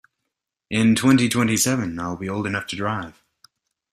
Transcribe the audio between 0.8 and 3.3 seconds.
twenty-twenty-seven I will old enough to drive.